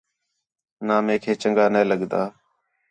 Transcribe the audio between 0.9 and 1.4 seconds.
میک ہے